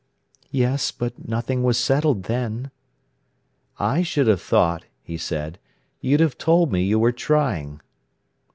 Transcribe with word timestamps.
"Yes; 0.49 0.89
but 0.89 1.27
nothing 1.27 1.61
was 1.61 1.77
settled 1.77 2.23
then." 2.23 2.71
"I 3.77 4.01
should 4.01 4.25
have 4.25 4.41
thought," 4.41 4.85
he 5.03 5.15
said, 5.15 5.59
"you'd 5.99 6.21
have 6.21 6.39
told 6.39 6.71
me 6.71 6.81
you 6.81 6.97
were 6.97 7.11
trying." 7.11 7.81